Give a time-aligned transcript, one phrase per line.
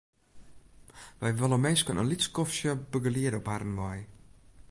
[1.21, 3.99] Wy wolle minsken in lyts skoftsje begeliede op harren wei.